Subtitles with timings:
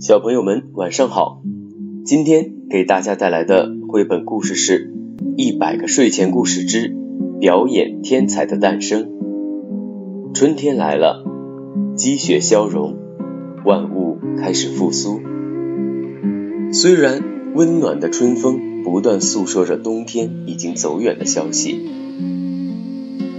[0.00, 1.40] 小朋友们晚上好，
[2.04, 4.92] 今天给大家带来的绘本故事是
[5.36, 6.92] 《一百个睡前故事之
[7.40, 9.06] 表演天才的诞生》。
[10.34, 11.24] 春天来了，
[11.94, 12.96] 积雪消融，
[13.64, 15.20] 万物开始复苏。
[16.72, 17.22] 虽然
[17.54, 21.78] 温暖的春风不断诉说着冬天已经走远的消息，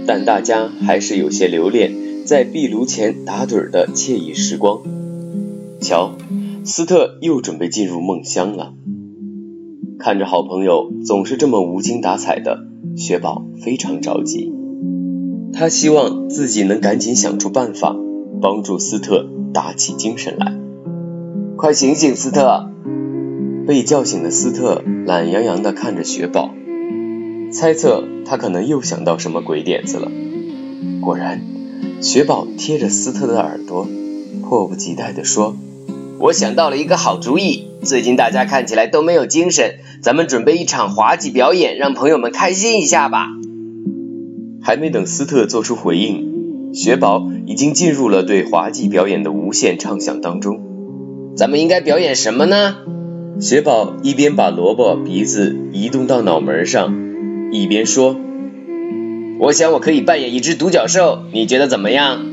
[0.06, 1.92] 但大家还是有些留恋
[2.24, 4.80] 在壁炉前打盹的惬意时光。
[5.82, 6.16] 瞧。
[6.66, 8.74] 斯特又准备进入梦乡了。
[10.00, 12.58] 看着好朋友总是这么无精打采的，
[12.96, 14.52] 雪宝非常着急。
[15.52, 17.94] 他希望自己能赶紧想出办法，
[18.42, 20.58] 帮助斯特打起精神来。
[21.56, 22.68] 快醒醒，斯特！
[23.64, 26.50] 被叫醒的斯特懒洋洋地看着雪宝，
[27.52, 30.10] 猜测他可能又想到什么鬼点子了。
[31.00, 31.40] 果然，
[32.00, 33.86] 雪宝贴着斯特的耳朵，
[34.42, 35.54] 迫不及待地说。
[36.18, 43.28] 我想到了一个好主意，最近大家看起来都没有精神，咱们准备一场滑稽表演，让朋友们开心一下吧。
[44.62, 50.60] 还没等斯特做出回应，雪宝已经进入了对滑稽表演的无限畅想当中。
[51.36, 52.76] 咱们应该表演什么呢？
[53.38, 56.94] 雪宝一边把萝卜鼻子移动到脑门上，
[57.52, 58.16] 一边说
[59.38, 62.24] ：“我想我可以扮演一只独角兽，你觉得怎么样？”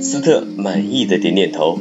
[0.00, 1.78] 斯特满意的点点头。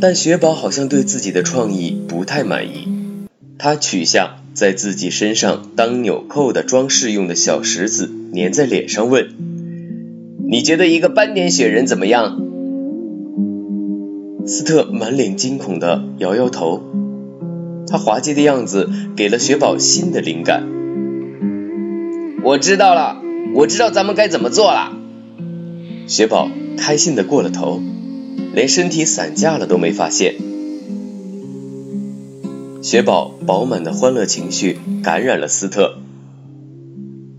[0.00, 2.88] 但雪宝好像对自己的创意不太满意，
[3.58, 9.28] 他取下在自己身上当纽扣的装饰用的小石子，粘在脸上问
[10.48, 12.40] ：“你觉得一个斑点雪人怎么样？”
[14.48, 16.80] 斯特满脸惊恐的摇摇头，
[17.86, 20.66] 他滑稽的样子给了雪宝新的灵感。
[22.42, 23.20] 我知道了，
[23.54, 24.96] 我知道咱们该怎么做了。
[26.06, 27.82] 雪宝开心的过了头。
[28.52, 30.34] 连身体散架了都没发现，
[32.82, 35.98] 雪宝饱满的欢乐情绪感染了斯特，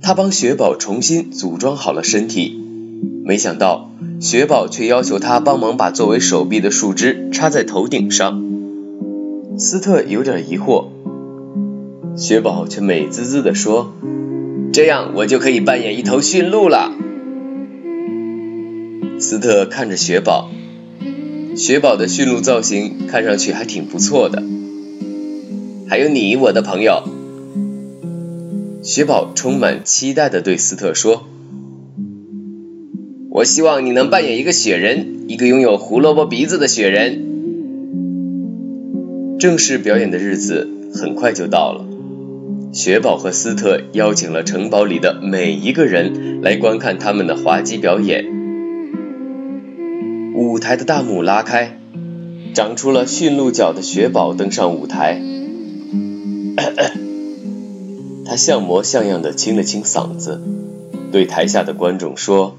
[0.02, 2.58] 他帮雪宝重新组装好了身体，
[3.26, 3.92] 没想到
[4.22, 8.42] 雪宝却要求他帮忙把作为手臂的树枝插在头顶上，
[9.58, 10.86] 斯特有点疑惑，
[12.16, 13.92] 雪宝却美滋滋的说
[14.72, 16.94] ：“这样我就可以扮演一头驯鹿了。”
[19.20, 20.50] 斯特看着雪宝。
[21.62, 24.42] 雪宝的驯鹿造型看上去还挺不错的，
[25.88, 27.04] 还有你，我的朋友。
[28.82, 31.28] 雪宝充满期待的对斯特说
[33.30, 37.28] ：“我希望你能扮演一个雪人，一个拥有胡萝卜鼻子的雪人。”
[39.38, 41.86] 正式表演的日子很快就到了，
[42.74, 48.41] 雪宝和斯特邀请了城堡里的每一个人来观看他们的滑稽表演。
[50.34, 51.78] 舞台的大幕拉开，
[52.54, 55.22] 长出了驯鹿角的雪宝登上舞台。
[58.26, 60.42] 他像模像样的清了清嗓子，
[61.12, 62.56] 对台下的观众说：“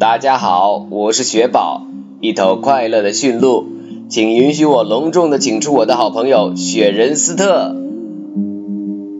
[0.00, 1.86] 大家好，我是雪宝，
[2.20, 3.66] 一头快乐的驯鹿，
[4.08, 7.76] 请允许我隆重的请出我的好朋友雪人斯特。”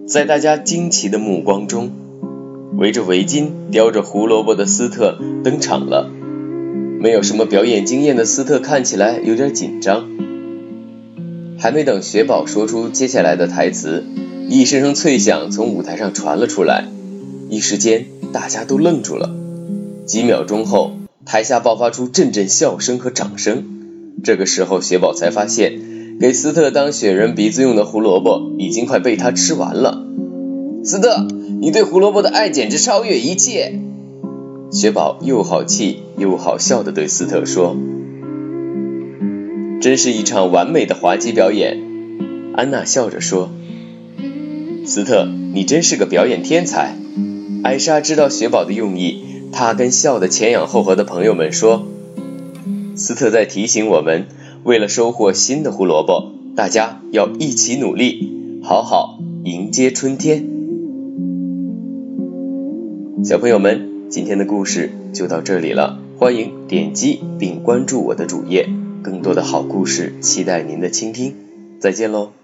[0.09, 1.91] 在大家惊奇的目光中，
[2.77, 6.11] 围着围巾、叼着胡萝卜的斯特登场了。
[7.03, 10.07] 没有什么表演经验的斯特看起来有点紧张。
[11.59, 14.05] 还没等雪宝说出接下来的台词，
[14.51, 16.85] 一声声脆响从舞台上传了出来，
[17.49, 19.35] 一时间大家都愣住了。
[20.05, 20.93] 几秒钟后，
[21.25, 23.65] 台下爆发出阵阵笑声和掌声。
[24.23, 30.05] 这个时候，雪宝才发现，给斯特当雪人鼻子用的胡萝卜已经快被他吃完了。
[30.85, 31.27] 斯特，
[31.63, 33.81] 你对胡萝卜的爱简直超越一切。
[34.73, 37.77] 雪宝又好气又好笑的对斯特说
[39.83, 41.83] ：“真是一场完美的滑稽表演。”
[42.55, 43.51] 安娜笑着说
[44.87, 46.95] ：“斯特，你真是个表演天才。”
[47.65, 51.85] 艾莎知道雪宝的用意，她跟笑得前仰后合的朋友们说
[52.95, 54.29] ：“斯特在提醒我们，
[54.63, 60.49] 为了收获新的胡萝卜，大家要一起努力，好好迎接春天。”
[63.25, 63.90] 小朋友们。
[64.11, 68.69] 今天的故事就到这里了，欢迎点击并关注我的主页，
[69.05, 71.37] 更多的好故事期待您的倾听，
[71.79, 72.40] 再见喽。